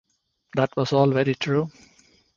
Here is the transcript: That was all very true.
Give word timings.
That 0.55 0.75
was 0.75 0.93
all 0.93 1.11
very 1.11 1.35
true. 1.35 1.69